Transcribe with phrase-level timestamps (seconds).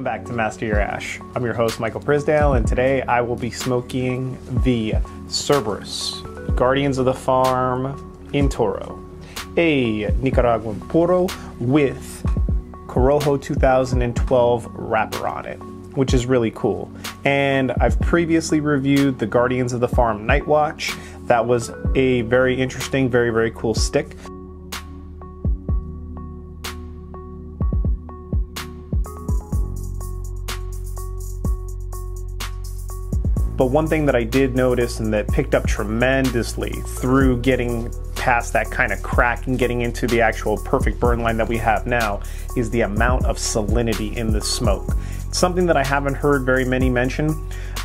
[0.00, 1.20] Welcome back to Master Your Ash.
[1.34, 4.94] I'm your host, Michael Prisdale, and today I will be smoking the
[5.28, 6.22] Cerberus
[6.56, 8.98] Guardians of the Farm in Toro,
[9.58, 11.28] a Nicaraguan puro
[11.58, 12.24] with
[12.86, 15.58] Corojo 2012 wrapper on it,
[15.94, 16.90] which is really cool.
[17.26, 20.94] And I've previously reviewed the Guardians of the Farm Night Watch.
[21.24, 24.16] That was a very interesting, very, very cool stick.
[33.60, 38.54] But one thing that I did notice and that picked up tremendously through getting past
[38.54, 41.86] that kind of crack and getting into the actual perfect burn line that we have
[41.86, 42.22] now
[42.56, 44.96] is the amount of salinity in the smoke.
[45.32, 47.36] something that I haven't heard very many mention.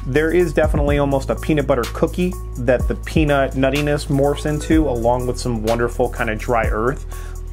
[0.07, 5.27] There is definitely almost a peanut butter cookie that the peanut nuttiness morphs into, along
[5.27, 7.05] with some wonderful kind of dry earth.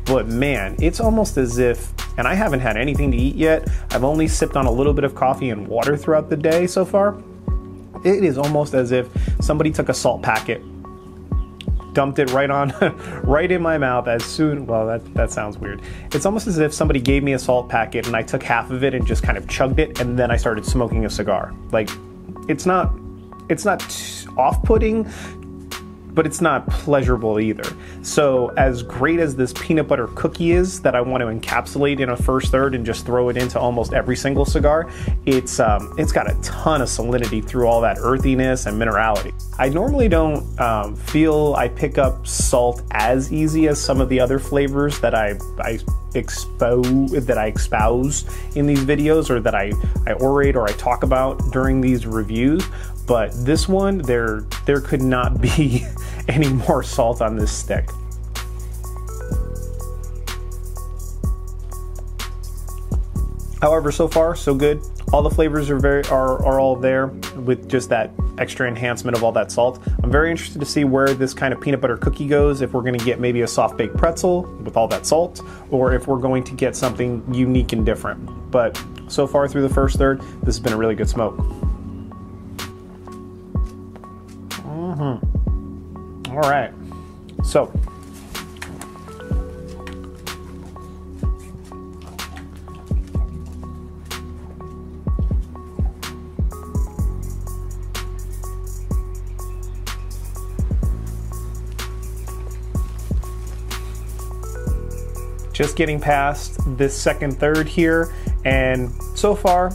[0.05, 4.05] But man, it's almost as if, and I haven't had anything to eat yet, I've
[4.05, 7.21] only sipped on a little bit of coffee and water throughout the day so far
[8.05, 9.09] it is almost as if
[9.41, 10.63] somebody took a salt packet
[11.93, 12.71] dumped it right on
[13.23, 15.83] right in my mouth as soon well that that sounds weird.
[16.13, 18.83] It's almost as if somebody gave me a salt packet and i took half of
[18.85, 21.53] it and just kind of chugged it and then i started smoking a cigar.
[21.71, 21.91] Like
[22.49, 22.95] it's not
[23.49, 23.83] it's not
[24.37, 25.05] off-putting
[26.15, 27.65] but it's not pleasurable either.
[28.03, 32.11] So, as great as this peanut butter cookie is that I want to encapsulate in
[32.11, 34.91] a first third and just throw it into almost every single cigar,
[35.27, 39.33] it's um, it's got a ton of salinity through all that earthiness and minerality.
[39.59, 44.21] I normally don't um, feel I pick up salt as easy as some of the
[44.21, 45.79] other flavors that I, I
[46.15, 48.25] expose that I espouse
[48.57, 49.73] in these videos or that I,
[50.07, 52.65] I orate or I talk about during these reviews.
[53.07, 55.85] But this one, there there could not be
[56.29, 57.89] any more salt on this stick.
[63.61, 64.83] However, so far so good.
[65.13, 69.23] All the flavors are very are, are all there with just that extra enhancement of
[69.23, 69.81] all that salt.
[70.03, 72.61] I'm very interested to see where this kind of peanut butter cookie goes.
[72.61, 75.95] If we're going to get maybe a soft baked pretzel with all that salt, or
[75.95, 78.51] if we're going to get something unique and different.
[78.51, 81.37] But so far through the first third, this has been a really good smoke.
[84.65, 86.33] Mm-hmm.
[86.33, 86.73] All right.
[87.45, 87.73] So,
[105.53, 108.13] just getting past this second third here
[108.45, 109.75] and so far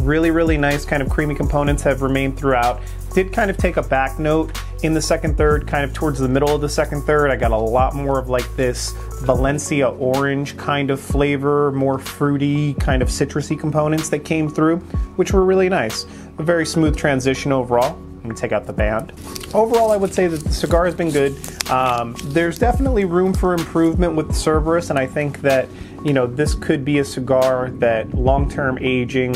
[0.00, 2.80] really really nice kind of creamy components have remained throughout
[3.14, 6.28] did kind of take a back note in the second third, kind of towards the
[6.28, 7.30] middle of the second third.
[7.30, 12.74] I got a lot more of like this Valencia orange kind of flavor, more fruity,
[12.74, 14.78] kind of citrusy components that came through,
[15.16, 16.04] which were really nice.
[16.38, 17.98] A very smooth transition overall.
[18.24, 19.12] Let me take out the band.
[19.52, 21.36] Overall, I would say that the cigar has been good.
[21.68, 25.68] Um, there's definitely room for improvement with the Cerberus, and I think that
[26.02, 29.34] you know this could be a cigar that long-term aging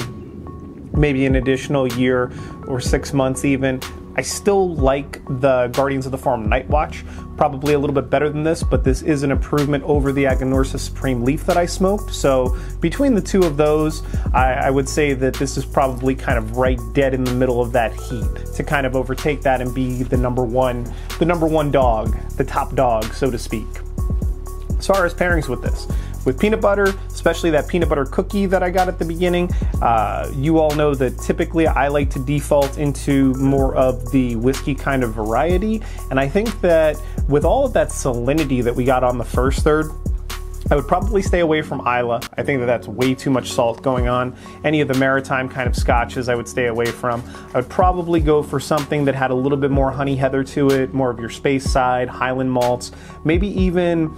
[0.94, 2.32] maybe an additional year
[2.66, 3.82] or six months even.
[4.18, 7.04] I still like the Guardians of the Farm Night Watch,
[7.36, 10.80] probably a little bit better than this, but this is an improvement over the Aganorsa
[10.80, 12.12] Supreme Leaf that I smoked.
[12.12, 14.02] So between the two of those,
[14.34, 17.62] I, I, would say that this is probably kind of right dead in the middle
[17.62, 21.46] of that heap to kind of overtake that and be the number one, the number
[21.46, 23.68] one dog, the top dog, so to speak.
[24.80, 25.86] As far as pairings with this,
[26.28, 29.50] with peanut butter, especially that peanut butter cookie that I got at the beginning.
[29.80, 34.74] Uh, you all know that typically I like to default into more of the whiskey
[34.74, 35.80] kind of variety.
[36.10, 39.64] And I think that with all of that salinity that we got on the first
[39.64, 39.90] third,
[40.70, 42.20] I would probably stay away from Islay.
[42.36, 44.36] I think that that's way too much salt going on.
[44.64, 47.22] Any of the maritime kind of scotches I would stay away from.
[47.54, 50.68] I would probably go for something that had a little bit more honey heather to
[50.72, 52.92] it, more of your Speyside, Highland malts,
[53.24, 54.14] maybe even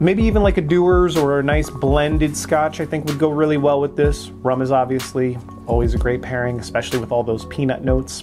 [0.00, 3.56] Maybe even like a Dewar's or a nice blended scotch, I think would go really
[3.56, 4.28] well with this.
[4.30, 5.36] Rum is obviously
[5.66, 8.22] always a great pairing, especially with all those peanut notes.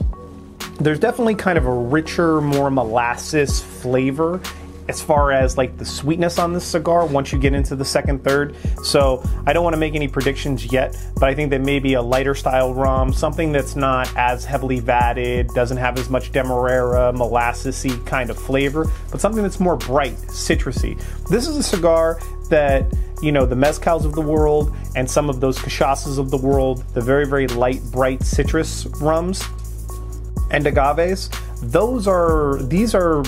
[0.80, 4.40] There's definitely kind of a richer, more molasses flavor
[4.88, 8.24] as far as like the sweetness on this cigar once you get into the second
[8.24, 8.56] third.
[8.84, 12.02] So I don't want to make any predictions yet, but I think that maybe a
[12.02, 18.06] lighter style rum, something that's not as heavily vatted, doesn't have as much demerara, molassesy
[18.06, 21.00] kind of flavor, but something that's more bright, citrusy.
[21.30, 22.86] This is a cigar that
[23.22, 26.84] you know the mezcals of the world and some of those cachaças of the world,
[26.94, 29.44] the very very light, bright citrus rums
[30.52, 31.30] and agaves.
[31.62, 33.24] Those are these are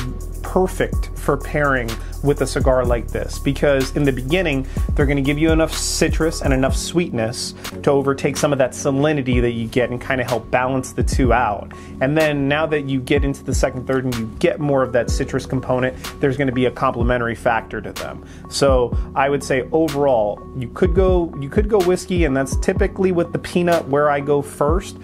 [0.57, 1.87] perfect for pairing
[2.23, 5.71] with a cigar like this because in the beginning they're going to give you enough
[5.71, 10.19] citrus and enough sweetness to overtake some of that salinity that you get and kind
[10.19, 11.71] of help balance the two out.
[12.01, 14.91] And then now that you get into the second third and you get more of
[14.93, 18.25] that citrus component, there's going to be a complementary factor to them.
[18.49, 23.11] So I would say overall, you could go you could go whiskey and that's typically
[23.11, 24.97] with the peanut where I go first,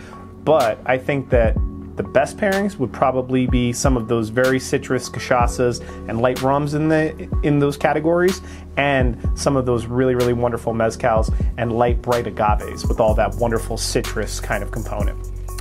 [0.44, 1.56] but I think that
[1.96, 6.74] the best pairings would probably be some of those very citrus cachaças and light rums
[6.74, 8.42] in the in those categories,
[8.78, 13.34] and some of those really really wonderful mezcals and light bright agaves with all that
[13.36, 15.18] wonderful citrus kind of component.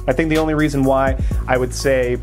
[0.06, 2.18] I think the only reason why I would say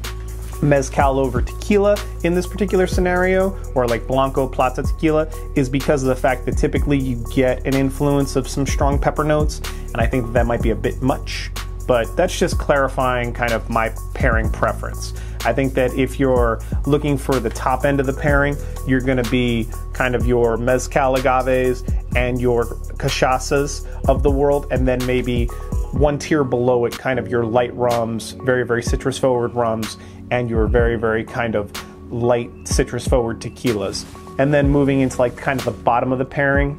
[0.61, 6.09] mezcal over tequila in this particular scenario, or like Blanco Plata tequila, is because of
[6.09, 9.61] the fact that typically you get an influence of some strong pepper notes,
[9.93, 11.51] and I think that, that might be a bit much
[11.89, 15.11] but that's just clarifying kind of my pairing preference.
[15.43, 18.55] I think that if you're looking for the top end of the pairing,
[18.85, 21.83] you're going to be kind of your mezcal agaves
[22.15, 22.65] and your
[22.99, 25.47] cachaças of the world, and then maybe
[25.91, 29.97] one tier below it, kind of your light rums, very, very citrus forward rums,
[30.29, 31.71] and your very, very kind of
[32.13, 34.05] light citrus forward tequilas.
[34.37, 36.77] And then moving into like kind of the bottom of the pairing,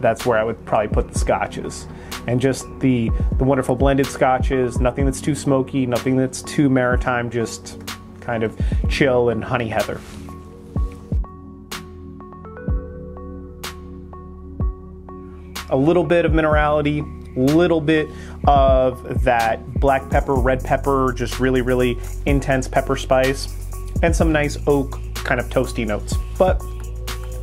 [0.00, 1.86] that's where I would probably put the scotches.
[2.28, 7.30] And just the, the wonderful blended scotches, nothing that's too smoky, nothing that's too maritime,
[7.30, 7.80] just
[8.20, 8.54] kind of
[8.90, 9.98] chill and honey heather.
[15.70, 17.02] A little bit of minerality,
[17.34, 18.06] little bit
[18.46, 23.48] of that black pepper, red pepper, just really, really intense pepper spice,
[24.02, 26.14] and some nice oak kind of toasty notes.
[26.38, 26.62] But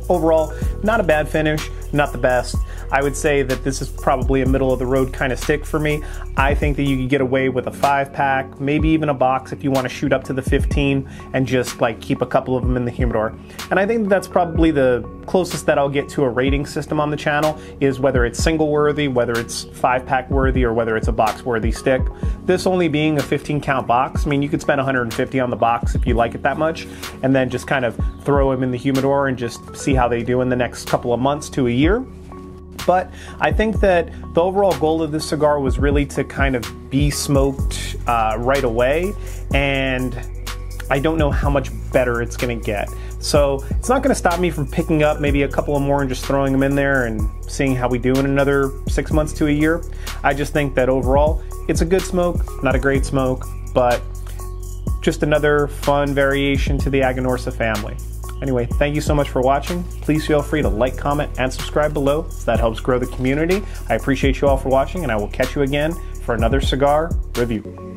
[0.08, 0.54] overall,
[0.84, 2.56] not a bad finish not the best.
[2.90, 5.64] I would say that this is probably a middle of the road kind of stick
[5.64, 6.02] for me.
[6.36, 9.52] I think that you could get away with a five pack, maybe even a box
[9.52, 12.56] if you want to shoot up to the 15 and just like keep a couple
[12.56, 13.34] of them in the humidor.
[13.70, 17.00] And I think that that's probably the closest that I'll get to a rating system
[17.00, 20.96] on the channel is whether it's single worthy, whether it's five pack worthy, or whether
[20.96, 22.02] it's a box worthy stick.
[22.44, 25.56] This only being a 15 count box, I mean, you could spend 150 on the
[25.56, 26.86] box if you like it that much,
[27.22, 30.22] and then just kind of throw them in the humidor and just see how they
[30.22, 32.04] do in the next couple of months to a year.
[32.86, 36.90] But I think that the overall goal of this cigar was really to kind of
[36.90, 39.12] be smoked uh, right away,
[39.52, 40.18] and
[40.88, 42.88] I don't know how much better it's to get.
[43.18, 46.08] So it's not to stop me from picking up maybe a couple of more and
[46.08, 49.48] just throwing them in there and seeing how we do in another six months to
[49.48, 49.82] a year.
[50.22, 53.44] I just think that overall, it's a good smoke, not a great smoke,
[53.74, 54.00] but
[55.00, 57.96] just another fun variation to the Aganorsa family.
[58.42, 59.82] Anyway, thank you so much for watching.
[60.02, 63.62] Please feel free to like, comment, and subscribe below so that helps grow the community.
[63.88, 67.10] I appreciate you all for watching, and I will catch you again for another cigar
[67.36, 67.95] review.